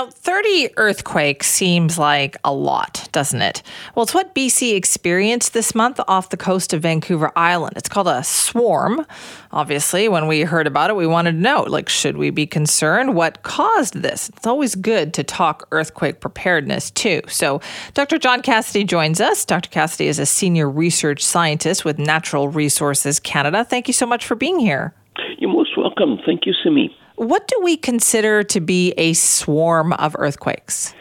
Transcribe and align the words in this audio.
Now, 0.00 0.06
30 0.06 0.70
earthquakes 0.78 1.46
seems 1.46 1.98
like 1.98 2.38
a 2.42 2.54
lot, 2.54 3.06
doesn't 3.12 3.42
it? 3.42 3.62
Well, 3.94 4.02
it's 4.02 4.14
what 4.14 4.34
BC 4.34 4.74
experienced 4.74 5.52
this 5.52 5.74
month 5.74 6.00
off 6.08 6.30
the 6.30 6.38
coast 6.38 6.72
of 6.72 6.80
Vancouver 6.80 7.30
Island. 7.36 7.74
It's 7.76 7.90
called 7.90 8.08
a 8.08 8.24
swarm. 8.24 9.04
Obviously, 9.52 10.08
when 10.08 10.26
we 10.26 10.40
heard 10.40 10.66
about 10.66 10.88
it, 10.88 10.96
we 10.96 11.06
wanted 11.06 11.32
to 11.32 11.36
know 11.36 11.64
like, 11.64 11.90
should 11.90 12.16
we 12.16 12.30
be 12.30 12.46
concerned? 12.46 13.14
What 13.14 13.42
caused 13.42 14.00
this? 14.00 14.30
It's 14.30 14.46
always 14.46 14.74
good 14.74 15.12
to 15.12 15.22
talk 15.22 15.68
earthquake 15.70 16.20
preparedness, 16.20 16.90
too. 16.90 17.20
So, 17.28 17.60
Dr. 17.92 18.16
John 18.16 18.40
Cassidy 18.40 18.84
joins 18.84 19.20
us. 19.20 19.44
Dr. 19.44 19.68
Cassidy 19.68 20.08
is 20.08 20.18
a 20.18 20.24
senior 20.24 20.70
research 20.70 21.22
scientist 21.22 21.84
with 21.84 21.98
Natural 21.98 22.48
Resources 22.48 23.20
Canada. 23.20 23.66
Thank 23.66 23.86
you 23.86 23.92
so 23.92 24.06
much 24.06 24.24
for 24.24 24.34
being 24.34 24.60
here. 24.60 24.94
You're 25.36 25.52
most 25.52 25.76
welcome. 25.76 26.18
Thank 26.24 26.46
you, 26.46 26.54
Simi. 26.64 26.96
What 27.20 27.46
do 27.48 27.60
we 27.62 27.76
consider 27.76 28.42
to 28.44 28.60
be 28.62 28.94
a 28.96 29.12
swarm 29.12 29.92
of 29.92 30.16
earthquakes? 30.18 30.94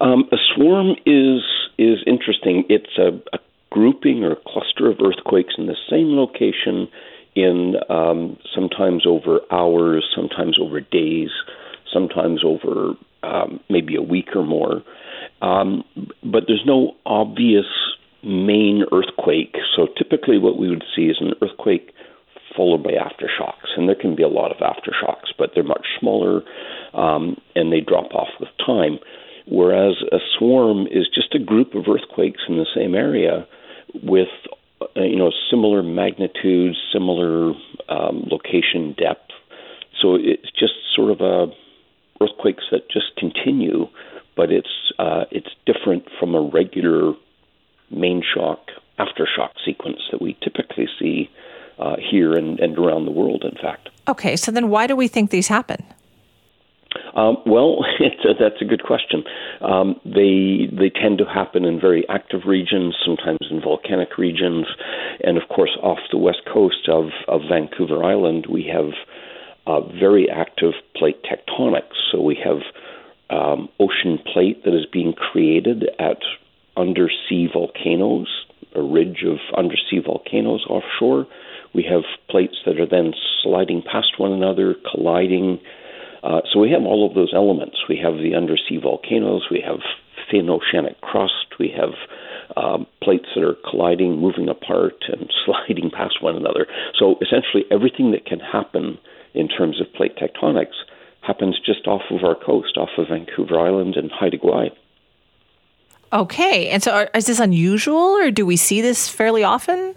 Um, 0.00 0.24
a 0.32 0.38
swarm 0.54 0.96
is 1.04 1.42
is 1.76 1.98
interesting. 2.06 2.64
It's 2.70 2.96
a, 2.96 3.08
a, 3.36 3.38
grouping 3.68 4.24
or 4.24 4.32
a 4.32 4.36
cluster 4.46 4.90
of 4.90 4.96
earthquakes 5.04 5.56
in 5.58 5.66
the 5.66 5.76
same 5.90 6.16
location, 6.16 6.88
in 7.34 7.74
um, 7.90 8.38
sometimes 8.54 9.04
over 9.06 9.40
hours, 9.50 10.10
sometimes 10.16 10.58
over 10.58 10.80
days, 10.80 11.28
sometimes 11.92 12.42
over 12.42 12.94
um, 13.22 13.60
maybe 13.68 13.96
a 13.96 14.02
week 14.02 14.34
or 14.34 14.42
more. 14.42 14.82
Um, 15.42 15.84
but 16.24 16.44
there's 16.48 16.64
no 16.64 16.96
obvious 17.04 17.66
main 18.22 18.84
earthquake. 18.90 19.54
So 19.76 19.86
typically, 19.98 20.38
what 20.38 20.58
we 20.58 20.70
would 20.70 20.84
see 20.96 21.08
is 21.08 21.18
an 21.20 21.34
earthquake 21.42 21.92
followed 22.60 22.82
by 22.82 22.90
aftershocks. 22.90 23.72
And 23.74 23.88
there 23.88 23.96
can 23.96 24.14
be 24.14 24.22
a 24.22 24.28
lot 24.28 24.50
of 24.50 24.58
aftershocks, 24.58 25.32
but 25.38 25.52
they're 25.54 25.64
much 25.64 25.86
smaller 25.98 26.42
um, 26.92 27.40
and 27.54 27.72
they 27.72 27.80
drop 27.80 28.12
off 28.12 28.28
with 28.38 28.50
time. 28.64 28.98
Whereas 29.46 29.94
a 30.12 30.18
swarm 30.36 30.86
is 30.86 31.08
just 31.14 31.34
a 31.34 31.38
group 31.38 31.74
of 31.74 31.84
earthquakes 31.88 32.42
in 32.46 32.58
the 32.58 32.66
same 32.76 32.94
area 32.94 33.46
with 34.02 34.28
uh, 34.82 35.00
you 35.00 35.16
know 35.16 35.32
similar 35.50 35.82
magnitude, 35.82 36.76
similar 36.92 37.54
um, 37.88 38.28
location 38.30 38.94
depth. 38.98 39.30
So 40.02 40.16
it's 40.16 40.50
just 40.52 40.74
sort 40.94 41.10
of 41.10 41.20
a 41.22 41.46
earthquakes 42.22 42.64
that 42.70 42.90
just 42.90 43.16
continue, 43.16 43.86
but 44.36 44.52
it's 44.52 44.92
uh, 44.98 45.24
it's 45.30 45.48
different 45.64 46.04
from 46.20 46.34
a 46.34 46.42
regular 46.42 47.14
main 47.90 48.22
shock 48.22 48.58
aftershock 49.00 49.52
sequence 49.64 50.00
that 50.12 50.20
we 50.20 50.36
typically 50.44 50.69
uh, 51.90 51.96
here 52.10 52.36
and, 52.36 52.60
and 52.60 52.78
around 52.78 53.04
the 53.04 53.10
world, 53.10 53.44
in 53.44 53.56
fact. 53.60 53.88
Okay, 54.08 54.36
so 54.36 54.50
then 54.52 54.68
why 54.68 54.86
do 54.86 54.96
we 54.96 55.08
think 55.08 55.30
these 55.30 55.48
happen? 55.48 55.84
Um, 57.14 57.38
well, 57.46 57.78
a, 58.00 58.34
that's 58.38 58.60
a 58.60 58.64
good 58.64 58.82
question. 58.84 59.24
Um, 59.60 60.00
they 60.04 60.68
they 60.70 60.90
tend 60.90 61.18
to 61.18 61.24
happen 61.24 61.64
in 61.64 61.80
very 61.80 62.08
active 62.08 62.42
regions, 62.46 62.96
sometimes 63.04 63.38
in 63.50 63.60
volcanic 63.60 64.18
regions, 64.18 64.66
and 65.22 65.36
of 65.36 65.48
course 65.48 65.76
off 65.82 65.98
the 66.10 66.18
west 66.18 66.42
coast 66.52 66.88
of, 66.88 67.10
of 67.28 67.42
Vancouver 67.48 68.04
Island, 68.04 68.46
we 68.48 68.70
have 68.72 68.92
uh, 69.66 69.80
very 69.98 70.28
active 70.30 70.72
plate 70.96 71.22
tectonics. 71.24 71.96
So 72.10 72.20
we 72.20 72.38
have 72.44 72.60
um, 73.30 73.68
ocean 73.78 74.18
plate 74.32 74.64
that 74.64 74.74
is 74.74 74.86
being 74.92 75.12
created 75.12 75.84
at 75.98 76.18
undersea 76.76 77.48
volcanoes, 77.52 78.28
a 78.74 78.82
ridge 78.82 79.24
of 79.26 79.38
undersea 79.56 80.00
volcanoes 80.04 80.64
offshore, 80.68 81.26
we 81.74 81.84
have 81.84 82.02
plates 82.28 82.56
that 82.66 82.80
are 82.80 82.86
then 82.86 83.14
sliding 83.42 83.82
past 83.82 84.18
one 84.18 84.32
another, 84.32 84.74
colliding. 84.90 85.60
Uh, 86.22 86.40
so 86.52 86.58
we 86.58 86.70
have 86.70 86.82
all 86.82 87.06
of 87.08 87.14
those 87.14 87.32
elements. 87.34 87.76
We 87.88 87.98
have 88.02 88.14
the 88.14 88.34
undersea 88.34 88.78
volcanoes, 88.82 89.46
we 89.50 89.62
have 89.66 89.80
thin 90.30 90.50
oceanic 90.50 91.00
crust, 91.00 91.58
we 91.58 91.72
have 91.76 91.94
um, 92.56 92.86
plates 93.02 93.26
that 93.34 93.44
are 93.44 93.56
colliding, 93.68 94.18
moving 94.18 94.48
apart, 94.48 95.04
and 95.08 95.30
sliding 95.44 95.90
past 95.90 96.22
one 96.22 96.36
another. 96.36 96.66
So 96.98 97.16
essentially, 97.22 97.64
everything 97.70 98.10
that 98.12 98.26
can 98.26 98.40
happen 98.40 98.98
in 99.34 99.48
terms 99.48 99.80
of 99.80 99.92
plate 99.94 100.16
tectonics 100.16 100.74
happens 101.22 101.60
just 101.64 101.86
off 101.86 102.02
of 102.10 102.24
our 102.24 102.34
coast, 102.34 102.76
off 102.76 102.88
of 102.98 103.08
Vancouver 103.08 103.58
Island 103.58 103.96
and 103.96 104.10
Haida 104.10 104.38
Gwaii. 104.38 104.70
Okay, 106.12 106.68
and 106.70 106.82
so 106.82 106.90
are, 106.92 107.10
is 107.14 107.26
this 107.26 107.38
unusual, 107.38 108.16
or 108.16 108.30
do 108.32 108.44
we 108.44 108.56
see 108.56 108.80
this 108.80 109.08
fairly 109.08 109.44
often? 109.44 109.94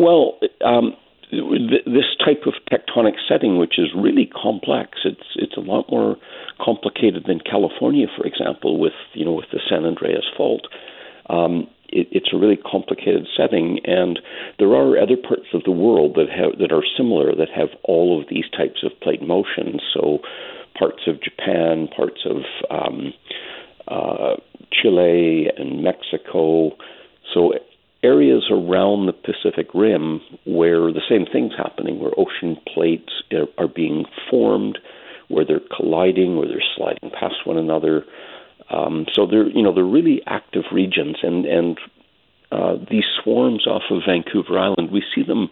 Well, 0.00 0.38
um, 0.64 0.96
th- 1.30 1.84
this 1.84 2.08
type 2.24 2.44
of 2.46 2.54
tectonic 2.72 3.16
setting, 3.28 3.58
which 3.58 3.78
is 3.78 3.88
really 3.94 4.24
complex, 4.24 5.00
it's 5.04 5.36
it's 5.36 5.58
a 5.58 5.60
lot 5.60 5.90
more 5.90 6.16
complicated 6.58 7.24
than 7.28 7.40
California, 7.40 8.06
for 8.16 8.26
example, 8.26 8.80
with 8.80 8.94
you 9.12 9.26
know 9.26 9.34
with 9.34 9.50
the 9.52 9.60
San 9.68 9.84
Andreas 9.84 10.24
Fault. 10.34 10.62
Um, 11.28 11.68
it, 11.90 12.08
it's 12.12 12.32
a 12.32 12.38
really 12.38 12.56
complicated 12.56 13.26
setting, 13.36 13.80
and 13.84 14.18
there 14.58 14.68
are 14.68 14.96
other 14.96 15.18
parts 15.18 15.52
of 15.52 15.64
the 15.64 15.70
world 15.70 16.14
that 16.14 16.30
have 16.30 16.58
that 16.58 16.72
are 16.72 16.84
similar 16.96 17.36
that 17.36 17.50
have 17.54 17.68
all 17.84 18.18
of 18.18 18.26
these 18.30 18.48
types 18.56 18.82
of 18.82 18.98
plate 19.02 19.20
motions. 19.20 19.82
So, 19.92 20.20
parts 20.78 21.02
of 21.06 21.22
Japan, 21.22 21.88
parts 21.94 22.24
of 22.24 22.38
um, 22.70 23.12
uh, 23.86 24.36
Chile 24.72 25.50
and 25.58 25.84
Mexico. 25.84 26.70
Areas 28.40 28.68
around 28.68 29.06
the 29.06 29.12
Pacific 29.12 29.68
Rim 29.74 30.20
where 30.44 30.92
the 30.92 31.02
same 31.08 31.26
thing's 31.30 31.52
happening, 31.56 31.98
where 31.98 32.12
ocean 32.16 32.56
plates 32.72 33.12
are, 33.58 33.68
being 33.68 34.04
formed, 34.30 34.78
where 35.28 35.44
they're 35.44 35.60
colliding, 35.76 36.36
where 36.36 36.48
they're 36.48 36.62
sliding 36.76 37.10
past 37.10 37.46
one 37.46 37.58
another. 37.58 38.04
Um, 38.70 39.06
so 39.14 39.26
they're 39.26 39.48
you 39.48 39.62
know 39.62 39.74
they're 39.74 39.84
really 39.84 40.20
active 40.26 40.64
regions, 40.72 41.16
and 41.22 41.44
and 41.44 41.78
uh, 42.52 42.74
these 42.90 43.04
swarms 43.22 43.66
off 43.66 43.82
of 43.90 44.02
Vancouver 44.06 44.58
Island, 44.58 44.90
we 44.92 45.02
see 45.14 45.22
them 45.22 45.48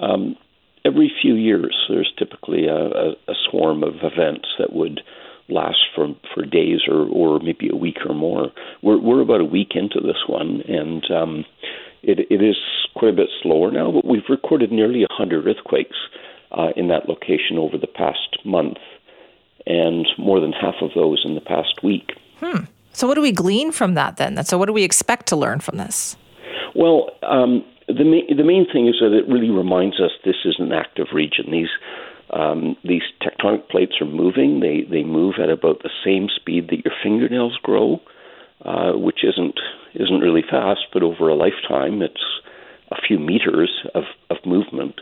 um, 0.00 0.36
every 0.84 1.12
few 1.20 1.34
years. 1.34 1.76
There's 1.88 2.12
typically 2.18 2.66
a, 2.66 2.76
a, 2.76 3.10
a 3.28 3.34
swarm 3.50 3.82
of 3.82 3.94
events 4.02 4.48
that 4.58 4.72
would 4.72 5.00
last 5.48 5.78
for 5.94 6.08
for 6.34 6.44
days 6.44 6.80
or 6.88 7.06
or 7.08 7.40
maybe 7.40 7.68
a 7.72 7.76
week 7.76 7.98
or 8.08 8.14
more. 8.14 8.52
We're 8.82 9.00
we're 9.00 9.20
about 9.20 9.40
a 9.40 9.44
week 9.44 9.72
into 9.74 10.00
this 10.00 10.22
one, 10.28 10.62
and 10.66 11.04
um, 11.10 11.44
it 12.06 12.26
it 12.30 12.42
is 12.42 12.56
quite 12.94 13.12
a 13.12 13.16
bit 13.16 13.28
slower 13.42 13.70
now. 13.70 13.90
But 13.92 14.04
we've 14.04 14.28
recorded 14.28 14.72
nearly 14.72 15.04
hundred 15.10 15.46
earthquakes 15.46 15.96
uh, 16.52 16.68
in 16.76 16.88
that 16.88 17.08
location 17.08 17.58
over 17.58 17.78
the 17.78 17.86
past 17.86 18.38
month, 18.44 18.78
and 19.66 20.06
more 20.18 20.40
than 20.40 20.52
half 20.52 20.76
of 20.80 20.90
those 20.94 21.22
in 21.24 21.34
the 21.34 21.40
past 21.40 21.82
week. 21.82 22.12
Hmm. 22.40 22.64
So 22.92 23.08
what 23.08 23.14
do 23.14 23.22
we 23.22 23.32
glean 23.32 23.72
from 23.72 23.94
that 23.94 24.16
then? 24.18 24.42
So 24.44 24.56
what 24.56 24.66
do 24.66 24.72
we 24.72 24.84
expect 24.84 25.26
to 25.28 25.36
learn 25.36 25.60
from 25.60 25.78
this? 25.78 26.16
Well. 26.74 27.10
Um, 27.22 27.64
the 27.86 28.04
main, 28.04 28.34
the 28.34 28.44
main 28.44 28.66
thing 28.72 28.88
is 28.88 28.96
that 29.00 29.12
it 29.12 29.28
really 29.28 29.50
reminds 29.50 30.00
us 30.00 30.10
this 30.24 30.40
is 30.46 30.56
an 30.58 30.72
active 30.72 31.08
region. 31.12 31.50
These 31.50 31.68
um, 32.30 32.76
these 32.82 33.02
tectonic 33.22 33.68
plates 33.68 34.00
are 34.00 34.06
moving. 34.06 34.60
They 34.60 34.86
they 34.90 35.04
move 35.04 35.34
at 35.42 35.50
about 35.50 35.82
the 35.82 35.90
same 36.04 36.28
speed 36.34 36.68
that 36.70 36.84
your 36.84 36.94
fingernails 37.02 37.58
grow, 37.62 38.00
uh, 38.62 38.92
which 38.92 39.24
isn't 39.24 39.58
isn't 39.94 40.20
really 40.20 40.42
fast, 40.42 40.80
but 40.92 41.02
over 41.02 41.28
a 41.28 41.34
lifetime, 41.34 42.02
it's 42.02 42.24
a 42.90 42.96
few 43.06 43.18
meters 43.18 43.84
of 43.94 44.04
of 44.30 44.36
movement. 44.44 45.00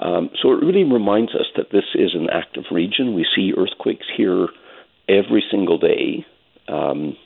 Um, 0.00 0.30
so 0.40 0.52
it 0.52 0.64
really 0.64 0.84
reminds 0.84 1.34
us 1.34 1.46
that 1.56 1.72
this 1.72 1.84
is 1.94 2.14
an 2.14 2.28
active 2.30 2.64
region. 2.70 3.14
We 3.14 3.26
see 3.34 3.52
earthquakes 3.56 4.06
here 4.16 4.48
every 5.08 5.42
single 5.50 5.78
day, 5.78 6.24
um, 6.68 7.16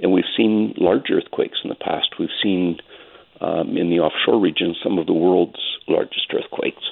and 0.00 0.12
we've 0.12 0.30
seen 0.36 0.74
large 0.76 1.10
earthquakes 1.10 1.58
in 1.64 1.70
the 1.70 1.76
past. 1.76 2.18
We've 2.18 2.28
seen 2.40 2.78
um, 3.40 3.76
in 3.76 3.90
the 3.90 3.98
offshore 3.98 4.38
region 4.38 4.76
some 4.82 4.98
of 4.98 5.06
the 5.06 5.12
world's 5.12 5.60
largest 5.88 6.32
earthquakes. 6.32 6.82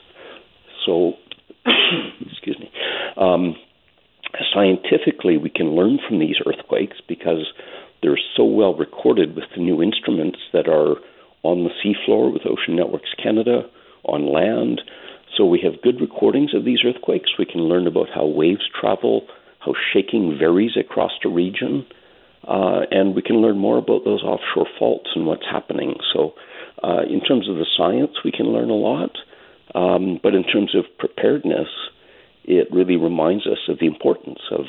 So 0.85 1.15
excuse 2.31 2.59
me. 2.59 2.71
Um, 3.17 3.57
scientifically, 4.53 5.37
we 5.37 5.51
can 5.51 5.75
learn 5.75 5.99
from 6.07 6.19
these 6.19 6.37
earthquakes 6.47 6.97
because 7.07 7.53
so 8.39 8.45
well 8.45 8.75
recorded 8.75 9.35
with 9.35 9.45
the 9.55 9.61
new 9.61 9.83
instruments 9.83 10.39
that 10.53 10.69
are 10.69 10.95
on 11.43 11.65
the 11.65 11.71
seafloor 11.83 12.33
with 12.33 12.43
Ocean 12.47 12.77
Networks 12.77 13.11
Canada, 13.21 13.63
on 14.05 14.33
land. 14.33 14.81
So 15.37 15.45
we 15.45 15.61
have 15.63 15.83
good 15.83 16.01
recordings 16.01 16.55
of 16.55 16.65
these 16.65 16.79
earthquakes. 16.85 17.31
We 17.39 17.45
can 17.45 17.63
learn 17.63 17.87
about 17.87 18.09
how 18.15 18.27
waves 18.27 18.69
travel, 18.81 19.27
how 19.59 19.75
shaking 19.93 20.37
varies 20.39 20.77
across 20.79 21.13
a 21.25 21.29
region, 21.29 21.85
uh, 22.47 22.83
and 22.91 23.15
we 23.15 23.23
can 23.23 23.37
learn 23.37 23.59
more 23.59 23.79
about 23.79 24.05
those 24.05 24.23
offshore 24.23 24.69
faults 24.79 25.11
and 25.15 25.27
what's 25.27 25.45
happening. 25.51 25.97
So, 26.13 26.35
uh, 26.83 27.03
in 27.11 27.21
terms 27.21 27.49
of 27.49 27.57
the 27.57 27.67
science, 27.77 28.13
we 28.25 28.31
can 28.31 28.47
learn 28.47 28.71
a 28.71 28.75
lot. 28.75 29.11
Um, 29.75 30.19
but 30.23 30.35
in 30.35 30.45
terms 30.45 30.75
of 30.75 30.85
preparedness, 30.99 31.69
it 32.45 32.69
really 32.73 32.97
reminds 32.97 33.47
us 33.47 33.59
of 33.69 33.81
the 33.81 33.87
importance 33.87 34.41
of 34.51 34.65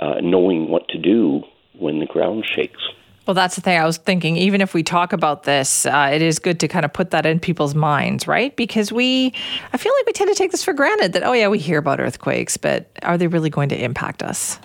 uh, 0.00 0.20
knowing 0.20 0.68
what 0.68 0.88
to 0.88 0.98
do 0.98 1.42
when 1.78 2.00
the 2.00 2.06
ground 2.06 2.44
shakes. 2.46 2.80
Well, 3.26 3.34
that's 3.34 3.56
the 3.56 3.60
thing. 3.60 3.76
I 3.76 3.84
was 3.84 3.96
thinking, 3.96 4.36
even 4.36 4.60
if 4.60 4.72
we 4.72 4.84
talk 4.84 5.12
about 5.12 5.42
this, 5.42 5.84
uh, 5.84 6.10
it 6.12 6.22
is 6.22 6.38
good 6.38 6.60
to 6.60 6.68
kind 6.68 6.84
of 6.84 6.92
put 6.92 7.10
that 7.10 7.26
in 7.26 7.40
people's 7.40 7.74
minds, 7.74 8.28
right? 8.28 8.54
Because 8.54 8.92
we, 8.92 9.34
I 9.72 9.76
feel 9.76 9.92
like 9.98 10.06
we 10.06 10.12
tend 10.12 10.30
to 10.30 10.36
take 10.36 10.52
this 10.52 10.62
for 10.62 10.72
granted 10.72 11.12
that, 11.12 11.24
oh, 11.24 11.32
yeah, 11.32 11.48
we 11.48 11.58
hear 11.58 11.78
about 11.78 11.98
earthquakes, 11.98 12.56
but 12.56 12.88
are 13.02 13.18
they 13.18 13.26
really 13.26 13.50
going 13.50 13.68
to 13.70 13.84
impact 13.84 14.22
us? 14.22 14.60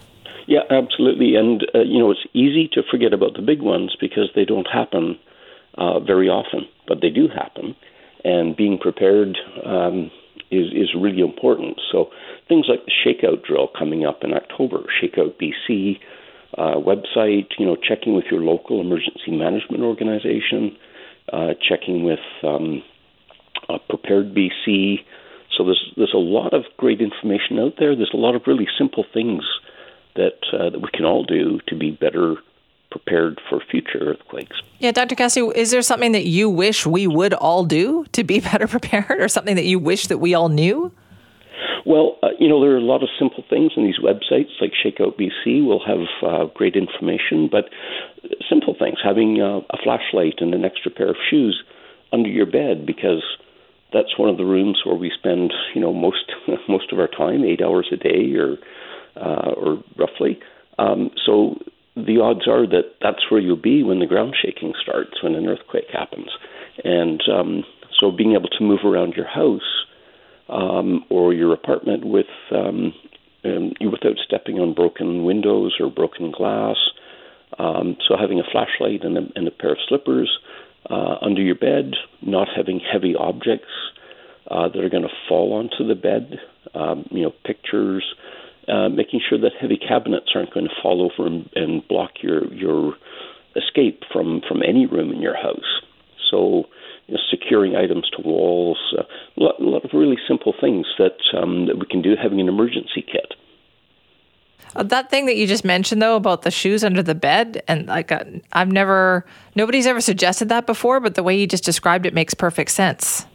Yeah, 0.45 0.61
absolutely. 0.69 1.35
And, 1.35 1.65
uh, 1.73 1.79
you 1.79 1.97
know, 1.97 2.11
it's 2.11 2.25
easy 2.33 2.69
to 2.73 2.83
forget 2.89 3.13
about 3.13 3.33
the 3.33 3.41
big 3.41 3.61
ones 3.63 3.95
because 3.99 4.29
they 4.35 4.45
don't 4.45 4.67
happen 4.71 5.17
uh, 5.77 5.99
very 5.99 6.29
often, 6.29 6.67
but 6.87 7.01
they 7.01 7.09
do 7.09 7.27
happen. 7.29 7.75
And 8.23 8.55
being 8.55 8.77
prepared 8.77 9.39
um, 9.65 10.11
is, 10.51 10.67
is 10.71 10.93
really 10.95 11.21
important. 11.21 11.81
So 11.91 12.09
things 12.47 12.67
like 12.69 12.85
the 12.85 12.91
Shakeout 12.91 13.43
drill 13.43 13.69
coming 13.77 14.05
up 14.05 14.23
in 14.23 14.33
October, 14.33 14.83
Shakeout 15.01 15.33
BC 15.41 15.99
uh, 16.57 16.75
website, 16.75 17.47
you 17.57 17.65
know, 17.65 17.75
checking 17.75 18.15
with 18.15 18.25
your 18.29 18.41
local 18.41 18.81
emergency 18.81 19.31
management 19.31 19.83
organization, 19.83 20.75
uh, 21.31 21.53
checking 21.67 22.03
with 22.03 22.19
um, 22.43 22.83
uh, 23.69 23.77
Prepared 23.89 24.35
BC. 24.35 24.97
So 25.57 25.65
there's 25.65 25.93
there's 25.95 26.13
a 26.13 26.17
lot 26.17 26.53
of 26.53 26.63
great 26.77 27.01
information 27.01 27.59
out 27.59 27.73
there. 27.77 27.95
There's 27.95 28.13
a 28.13 28.17
lot 28.17 28.35
of 28.35 28.43
really 28.47 28.67
simple 28.77 29.05
things 29.13 29.43
that 30.15 30.39
uh, 30.53 30.69
that 30.69 30.79
we 30.81 30.89
can 30.93 31.05
all 31.05 31.23
do 31.23 31.59
to 31.67 31.75
be 31.75 31.91
better 31.91 32.35
prepared 32.89 33.39
for 33.49 33.61
future 33.71 33.99
earthquakes. 33.99 34.57
Yeah, 34.79 34.91
Dr. 34.91 35.15
Cassidy, 35.15 35.47
is 35.55 35.71
there 35.71 35.81
something 35.81 36.11
that 36.11 36.25
you 36.25 36.49
wish 36.49 36.85
we 36.85 37.07
would 37.07 37.33
all 37.33 37.63
do 37.63 38.05
to 38.11 38.23
be 38.23 38.39
better 38.51 38.67
prepared, 38.67 39.21
or 39.21 39.27
something 39.27 39.55
that 39.55 39.65
you 39.65 39.79
wish 39.79 40.07
that 40.07 40.17
we 40.17 40.33
all 40.33 40.49
knew? 40.49 40.91
Well, 41.91 42.15
uh, 42.23 42.29
you 42.39 42.47
know, 42.47 42.61
there 42.61 42.71
are 42.71 42.77
a 42.77 42.79
lot 42.79 43.03
of 43.03 43.09
simple 43.19 43.43
things 43.49 43.73
in 43.75 43.83
these 43.83 43.99
websites, 43.99 44.55
like 44.61 44.71
Shakeout 44.71 45.19
BC 45.19 45.65
will 45.65 45.83
have 45.85 46.07
uh, 46.23 46.45
great 46.55 46.77
information, 46.77 47.49
but 47.51 47.65
simple 48.49 48.77
things, 48.79 48.95
having 49.03 49.41
uh, 49.41 49.59
a 49.69 49.77
flashlight 49.83 50.35
and 50.37 50.53
an 50.53 50.63
extra 50.63 50.89
pair 50.89 51.09
of 51.09 51.17
shoes 51.29 51.61
under 52.13 52.29
your 52.29 52.45
bed, 52.45 52.85
because 52.85 53.21
that's 53.91 54.17
one 54.17 54.29
of 54.29 54.37
the 54.37 54.45
rooms 54.45 54.79
where 54.85 54.95
we 54.95 55.11
spend, 55.19 55.51
you 55.75 55.81
know, 55.81 55.91
most 55.91 56.31
most 56.69 56.93
of 56.93 56.99
our 56.99 57.09
time, 57.09 57.43
eight 57.43 57.61
hours 57.61 57.91
a 57.91 57.97
day, 57.97 58.35
or 58.35 58.55
uh, 59.17 59.51
or 59.51 59.83
roughly. 59.97 60.39
Um, 60.79 61.09
so 61.25 61.59
the 61.97 62.21
odds 62.23 62.47
are 62.47 62.65
that 62.67 62.95
that's 63.01 63.29
where 63.29 63.41
you'll 63.41 63.61
be 63.61 63.83
when 63.83 63.99
the 63.99 64.07
ground 64.07 64.37
shaking 64.41 64.71
starts, 64.81 65.21
when 65.21 65.35
an 65.35 65.45
earthquake 65.45 65.91
happens, 65.91 66.29
and 66.85 67.21
um, 67.29 67.65
so 67.99 68.11
being 68.11 68.31
able 68.31 68.47
to 68.47 68.63
move 68.63 68.79
around 68.85 69.15
your 69.15 69.27
house 69.27 69.80
um, 70.49 71.05
or 71.09 71.33
your 71.33 71.53
apartment 71.53 72.05
with 72.05 72.27
um, 72.51 72.93
um, 73.43 73.73
without 73.81 74.17
stepping 74.25 74.59
on 74.59 74.73
broken 74.73 75.23
windows 75.23 75.75
or 75.79 75.89
broken 75.89 76.31
glass. 76.31 76.77
Um, 77.57 77.97
so 78.07 78.15
having 78.19 78.39
a 78.39 78.43
flashlight 78.51 79.03
and 79.03 79.17
a, 79.17 79.21
and 79.35 79.47
a 79.47 79.51
pair 79.51 79.71
of 79.71 79.77
slippers 79.87 80.29
uh, 80.89 81.15
under 81.21 81.41
your 81.41 81.55
bed, 81.55 81.93
not 82.21 82.47
having 82.55 82.79
heavy 82.79 83.15
objects 83.15 83.71
uh, 84.49 84.67
that 84.69 84.83
are 84.83 84.89
going 84.89 85.03
to 85.03 85.15
fall 85.27 85.53
onto 85.53 85.87
the 85.87 85.95
bed, 85.95 86.39
um, 86.73 87.05
you 87.11 87.23
know, 87.23 87.33
pictures, 87.45 88.03
uh, 88.67 88.89
making 88.89 89.21
sure 89.27 89.39
that 89.39 89.51
heavy 89.59 89.77
cabinets 89.77 90.31
aren't 90.35 90.53
going 90.53 90.67
to 90.67 90.73
fall 90.81 91.01
over 91.01 91.27
and, 91.27 91.49
and 91.55 91.87
block 91.87 92.11
your 92.21 92.51
your 92.53 92.93
escape 93.55 94.03
from 94.11 94.41
from 94.47 94.61
any 94.63 94.85
room 94.85 95.11
in 95.11 95.21
your 95.21 95.35
house. 95.35 95.81
So 96.29 96.65
you 97.07 97.15
know, 97.15 97.19
securing 97.29 97.75
items 97.75 98.09
to 98.15 98.21
walls, 98.21 98.77
uh, 98.97 99.03
lot, 99.41 99.59
a, 99.59 99.63
lot, 99.63 99.85
of 99.85 99.91
really 99.93 100.17
simple 100.27 100.53
things 100.59 100.85
that 100.97 101.17
um, 101.37 101.67
that 101.67 101.77
we 101.77 101.85
can 101.85 102.01
do. 102.01 102.15
Having 102.21 102.41
an 102.41 102.49
emergency 102.49 103.01
kit. 103.01 103.33
Uh, 104.75 104.83
that 104.83 105.09
thing 105.09 105.25
that 105.25 105.35
you 105.35 105.47
just 105.47 105.65
mentioned, 105.65 106.01
though, 106.01 106.15
about 106.15 106.43
the 106.43 106.51
shoes 106.51 106.83
under 106.83 107.03
the 107.03 107.15
bed, 107.15 107.61
and 107.67 107.87
like 107.87 108.11
uh, 108.11 108.23
I've 108.53 108.71
never, 108.71 109.25
nobody's 109.55 109.85
ever 109.85 109.99
suggested 109.99 110.49
that 110.49 110.65
before, 110.65 110.99
but 110.99 111.15
the 111.15 111.23
way 111.23 111.37
you 111.37 111.45
just 111.45 111.63
described 111.63 112.05
it 112.05 112.13
makes 112.13 112.33
perfect 112.33 112.71
sense. 112.71 113.25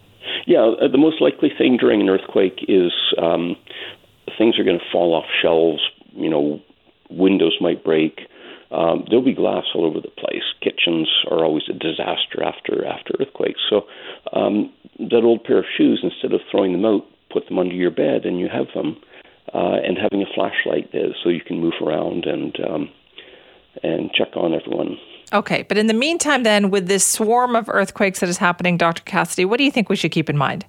Yeah, 0.47 0.61
uh, 0.61 0.89
the 0.89 0.99
most 0.99 1.21
likely 1.21 1.51
thing 1.57 1.77
during 1.77 2.01
an 2.01 2.09
earthquake 2.09 2.65
is 2.69 2.93
um, 3.21 3.57
things 4.39 4.59
are 4.59 4.65
going 4.65 4.79
to 4.79 4.85
fall 4.91 5.15
off 5.15 5.27
shelves. 5.43 5.83
You 6.13 6.31
know, 6.31 6.61
windows 7.11 7.57
might 7.61 7.85
break 7.85 8.21
um, 8.71 9.05
there'll 9.09 9.25
be 9.25 9.35
glass 9.35 9.65
all 9.75 9.87
over 9.87 10.01
the 10.01 10.09
place. 10.09 10.43
Kitchens 10.61 11.09
are 11.31 11.45
always 11.45 11.65
a 11.69 11.73
disaster 11.73 12.43
after 12.43 12.85
after 12.87 13.15
earthquakes. 13.21 13.61
So 13.71 13.83
um, 14.33 14.73
that 14.99 15.23
old 15.23 15.45
pair 15.45 15.59
of 15.59 15.65
shoes, 15.77 16.01
instead 16.03 16.33
of 16.33 16.41
throwing 16.51 16.73
them 16.73 16.85
out, 16.85 17.07
put 17.33 17.47
them 17.49 17.59
under 17.59 17.75
your 17.75 17.91
bed, 17.91 18.25
and 18.25 18.41
you 18.41 18.49
have 18.49 18.67
them. 18.75 18.97
Uh, 19.55 19.79
and 19.85 19.97
having 19.97 20.21
a 20.23 20.27
flashlight 20.35 20.91
there 20.93 21.15
so 21.23 21.29
you 21.29 21.41
can 21.41 21.61
move 21.61 21.75
around 21.81 22.25
and 22.27 22.59
um, 22.69 22.91
and 23.85 24.11
check 24.13 24.37
on 24.37 24.53
everyone. 24.53 24.99
Okay, 25.33 25.63
but 25.63 25.79
in 25.79 25.87
the 25.87 25.95
meantime, 25.95 26.43
then, 26.43 26.71
with 26.71 26.89
this 26.89 27.07
swarm 27.07 27.55
of 27.55 27.69
earthquakes 27.69 28.21
that 28.21 28.29
is 28.29 28.39
happening, 28.39 28.77
Dr. 28.77 29.03
Cassidy, 29.05 29.45
what 29.45 29.59
do 29.59 29.65
you 29.65 29.71
think 29.71 29.89
we 29.89 29.97
should 29.97 30.11
keep 30.11 30.29
in 30.29 30.37
mind? 30.37 30.65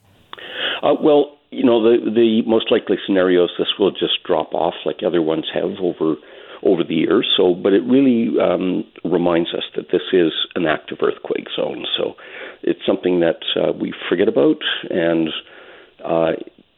Uh, 0.84 0.94
well, 1.02 1.38
you 1.52 1.64
know, 1.64 1.82
the 1.82 2.12
the 2.12 2.42
most 2.46 2.72
likely 2.72 2.98
scenarios 3.06 3.50
this 3.58 3.68
will 3.80 3.92
just 3.92 4.24
drop 4.26 4.54
off 4.54 4.74
like 4.86 4.98
other 5.06 5.22
ones 5.22 5.46
have 5.54 5.72
over 5.82 6.16
over 6.64 6.84
the 6.84 6.96
years. 6.96 7.28
So, 7.38 7.54
but 7.54 7.74
it 7.74 7.84
really 7.84 8.40
um, 8.40 8.84
reminds 9.04 9.54
us 9.54 9.64
that 9.76 9.92
this 9.92 10.02
is 10.14 10.32
an 10.56 10.66
active 10.66 11.00
earthquake 11.02 11.48
zone. 11.56 11.86
So, 11.98 12.16
it's 12.64 12.86
something 12.86 13.20
that 13.20 13.42
uh, 13.56 13.72
we 13.72 13.94
forget 14.10 14.28
about, 14.28 14.58
and 14.90 15.30
uh, 16.04 16.32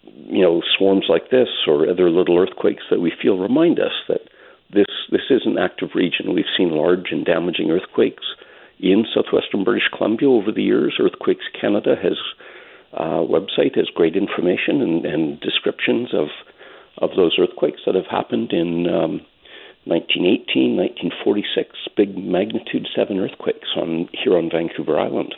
you 0.03 0.41
know, 0.41 0.61
swarms 0.77 1.05
like 1.09 1.29
this 1.31 1.49
or 1.67 1.89
other 1.89 2.09
little 2.09 2.37
earthquakes 2.37 2.83
that 2.89 2.99
we 2.99 3.11
feel 3.21 3.37
remind 3.37 3.79
us 3.79 3.93
that 4.07 4.21
this 4.73 4.85
this 5.11 5.29
is 5.29 5.41
an 5.45 5.57
active 5.57 5.89
region. 5.95 6.33
We've 6.33 6.45
seen 6.57 6.71
large 6.71 7.07
and 7.11 7.25
damaging 7.25 7.71
earthquakes 7.71 8.23
in 8.79 9.05
southwestern 9.13 9.63
British 9.63 9.89
Columbia 9.95 10.29
over 10.29 10.51
the 10.51 10.63
years. 10.63 10.99
Earthquakes 10.99 11.45
Canada 11.59 11.95
has 12.01 12.17
uh, 12.93 13.21
website 13.25 13.75
has 13.75 13.87
great 13.93 14.15
information 14.15 14.81
and, 14.81 15.05
and 15.05 15.39
descriptions 15.39 16.09
of 16.13 16.27
of 16.97 17.11
those 17.15 17.37
earthquakes 17.39 17.81
that 17.85 17.95
have 17.95 18.07
happened 18.09 18.51
in 18.51 18.87
um, 18.87 19.21
1918, 19.89 20.77
1946, 20.77 21.75
big 21.97 22.15
magnitude 22.17 22.87
7 22.95 23.17
earthquakes 23.17 23.69
on 23.75 24.07
here 24.13 24.37
on 24.37 24.49
Vancouver 24.49 24.99
Island. 24.99 25.33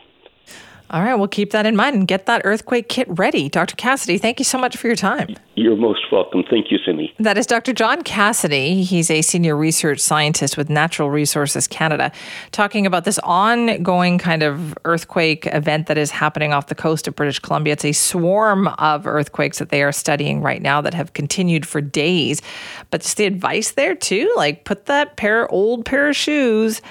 All 0.92 1.02
right, 1.02 1.16
we'll 1.16 1.30
keep 1.30 1.52
that 1.52 1.66
in 1.66 1.78
mind 1.78 1.96
and 1.96 2.06
get 2.06 2.26
that 2.26 2.42
earthquake 2.44 2.90
kit 2.90 3.08
ready. 3.10 3.48
Dr. 3.48 3.78
Cassidy, 3.78 4.18
thank 4.18 4.40
you 4.40 4.44
so 4.44 4.58
much 4.58 4.76
for 4.76 4.88
your 4.88 4.98
time. 4.98 5.38
You're 5.56 5.78
most 5.78 6.02
welcome. 6.12 6.44
Thank 6.50 6.70
you, 6.70 6.80
Cindy. 6.86 7.14
That 7.18 7.38
is 7.38 7.46
Dr. 7.46 7.72
John 7.72 8.02
Cassidy. 8.02 8.84
He's 8.84 9.10
a 9.10 9.22
senior 9.22 9.56
research 9.56 10.02
scientist 10.02 10.58
with 10.58 10.70
Natural 10.70 11.10
Resources 11.10 11.66
Canada, 11.66 12.12
talking 12.52 12.86
about 12.86 13.06
this 13.06 13.20
ongoing 13.20 14.18
kind 14.18 14.44
of 14.44 14.78
earthquake 14.84 15.48
event 15.48 15.88
that 15.88 15.98
is 15.98 16.12
happening 16.12 16.52
off 16.52 16.68
the 16.68 16.76
coast 16.76 17.08
of 17.08 17.16
British 17.16 17.40
Columbia. 17.40 17.74
It's 17.74 17.86
a 17.86 17.94
swarm 17.94 18.68
of 18.68 19.08
earthquakes 19.08 19.60
that 19.60 19.70
they 19.70 19.84
are 19.84 19.94
studying 19.94 20.42
right 20.42 20.62
now 20.62 20.82
that 20.82 20.94
have 20.94 21.14
continued 21.14 21.66
for 21.66 21.80
days. 21.80 22.42
But 22.90 23.02
just 23.02 23.16
the 23.16 23.26
advice 23.26 23.72
there, 23.72 23.96
too, 23.96 24.30
like 24.36 24.66
put 24.66 24.88
that 24.88 25.16
pair 25.16 25.50
old 25.50 25.86
pair 25.86 26.10
of 26.10 26.18
shoes 26.18 26.82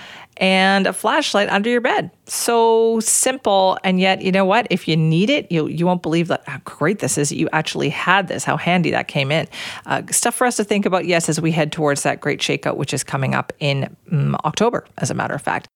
and 0.40 0.86
a 0.86 0.92
flashlight 0.92 1.50
under 1.50 1.68
your 1.68 1.82
bed. 1.82 2.10
So 2.24 2.98
simple. 3.00 3.78
And 3.84 4.00
yet, 4.00 4.22
you 4.22 4.32
know 4.32 4.46
what? 4.46 4.66
If 4.70 4.88
you 4.88 4.96
need 4.96 5.28
it, 5.28 5.52
you, 5.52 5.66
you 5.66 5.84
won't 5.84 6.00
believe 6.00 6.28
that 6.28 6.42
how 6.48 6.60
great 6.64 7.00
this 7.00 7.18
is 7.18 7.30
you 7.30 7.48
actually 7.52 7.90
had 7.90 8.28
this, 8.28 8.42
how 8.42 8.56
handy 8.56 8.90
that 8.90 9.06
came 9.06 9.30
in. 9.30 9.46
Uh, 9.84 10.02
stuff 10.10 10.34
for 10.34 10.46
us 10.46 10.56
to 10.56 10.64
think 10.64 10.86
about, 10.86 11.04
yes, 11.04 11.28
as 11.28 11.40
we 11.40 11.52
head 11.52 11.72
towards 11.72 12.02
that 12.04 12.20
great 12.20 12.40
shakeout, 12.40 12.76
which 12.76 12.94
is 12.94 13.04
coming 13.04 13.34
up 13.34 13.52
in 13.60 13.94
um, 14.10 14.34
October, 14.46 14.86
as 14.98 15.10
a 15.10 15.14
matter 15.14 15.34
of 15.34 15.42
fact. 15.42 15.68